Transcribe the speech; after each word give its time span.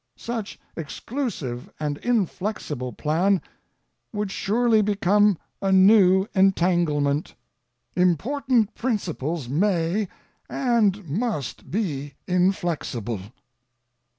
Such 0.17 0.59
exclusive, 0.75 1.69
and 1.79 1.99
inflexible 1.99 2.91
plan, 2.91 3.39
would 4.11 4.31
surely 4.31 4.81
become 4.81 5.37
a 5.61 5.71
new 5.71 6.25
entanglement. 6.33 7.35
Important 7.95 8.73
principles 8.73 9.47
may, 9.47 10.07
and 10.49 11.07
must, 11.07 11.69
be 11.69 12.15
inflexible. 12.25 13.19